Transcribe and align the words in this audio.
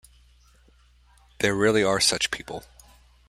There 1.41 1.53
really 1.53 1.83
are 1.83 1.99
such 1.99 2.31
people. 2.31 2.63